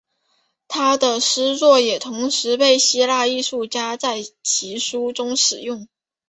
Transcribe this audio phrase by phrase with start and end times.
[0.67, 5.87] 他的诗作也同时被希腊艺术家在其书中使用。